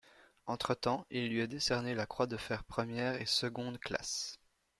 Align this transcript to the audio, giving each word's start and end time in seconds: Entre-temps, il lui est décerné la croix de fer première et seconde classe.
Entre-temps, 0.47 1.05
il 1.11 1.29
lui 1.29 1.41
est 1.41 1.47
décerné 1.47 1.93
la 1.93 2.07
croix 2.07 2.25
de 2.25 2.35
fer 2.35 2.63
première 2.63 3.21
et 3.21 3.27
seconde 3.27 3.77
classe. 3.79 4.39